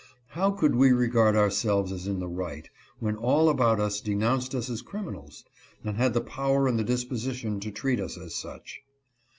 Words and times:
How 0.29 0.49
could 0.49 0.73
we 0.73 0.91
regard 0.91 1.35
ourselves 1.35 1.91
as 1.91 2.07
in 2.07 2.17
the 2.17 2.27
right, 2.27 2.67
when 2.97 3.15
all 3.17 3.49
about 3.49 3.79
us 3.79 4.01
denounced 4.01 4.55
us 4.55 4.67
as 4.67 4.81
criminals, 4.81 5.45
and 5.83 5.95
had 5.95 6.15
the 6.15 6.21
power 6.21 6.67
and 6.67 6.79
the 6.79 6.83
disposition 6.83 7.59
to 7.59 7.69
treat 7.69 7.99
us 7.99 8.17
as 8.17 8.33
such. 8.33 8.81